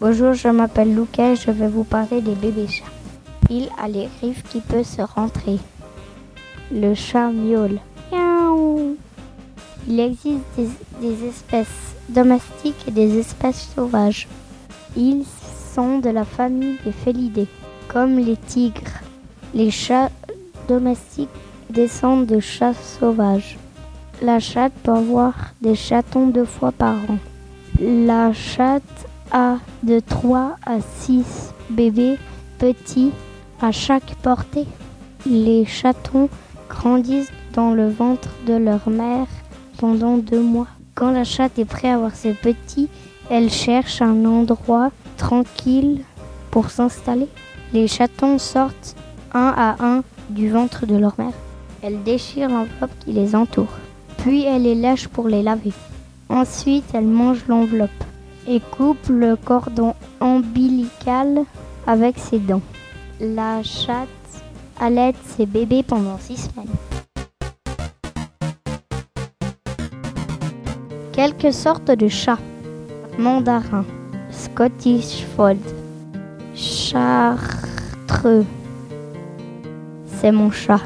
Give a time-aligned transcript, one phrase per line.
[0.00, 2.86] Bonjour, je m'appelle Lucas et je vais vous parler des bébés chats.
[3.50, 5.58] Il a les griffes qui peuvent se rentrer.
[6.72, 7.78] Le chat miaule.
[9.86, 10.68] Il existe des,
[11.02, 14.26] des espèces domestiques et des espèces sauvages.
[14.96, 15.24] Ils
[15.74, 17.48] sont de la famille des félidés,
[17.86, 19.02] comme les tigres.
[19.52, 20.10] Les chats
[20.66, 21.28] domestiques
[21.68, 23.58] descendent de chats sauvages.
[24.22, 27.18] La chatte peut avoir des chatons deux fois par an.
[27.78, 32.18] La chatte a de 3 à 6 bébés
[32.58, 33.12] petits
[33.60, 34.66] à chaque portée.
[35.26, 36.28] Les chatons
[36.68, 39.26] grandissent dans le ventre de leur mère
[39.78, 40.68] pendant deux mois.
[40.94, 42.88] Quand la chatte est prête à avoir ses petits,
[43.30, 46.02] elle cherche un endroit tranquille
[46.50, 47.28] pour s'installer.
[47.72, 48.96] Les chatons sortent
[49.32, 51.32] un à un du ventre de leur mère.
[51.82, 53.72] Elle déchire l'enveloppe qui les entoure.
[54.18, 55.72] Puis elle les lâche pour les laver.
[56.28, 57.90] Ensuite, elle mange l'enveloppe
[58.50, 61.44] et coupe le cordon ombilical
[61.86, 62.62] avec ses dents.
[63.20, 64.08] La chatte
[64.80, 66.74] allaite ses bébés pendant six semaines.
[71.12, 72.38] Quelques sortes de chats.
[73.18, 73.84] Mandarin,
[74.30, 75.58] Scottish Fold,
[76.54, 78.46] Chartreux.
[80.06, 80.80] C'est mon chat.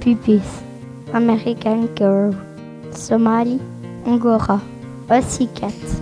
[0.00, 0.42] Pupis,
[1.14, 2.34] American Girl,
[2.92, 3.58] Somali,
[4.06, 4.60] Angora,
[5.06, 5.97] Pussycat.